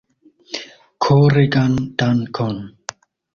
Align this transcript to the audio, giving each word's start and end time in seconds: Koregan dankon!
Koregan 1.03 1.73
dankon! 1.99 2.57